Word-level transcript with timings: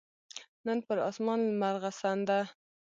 نن 0.65 0.77
پر 0.87 0.97
اسمان 1.09 1.39
لمرغسن 1.47 2.17
ده 2.27 2.39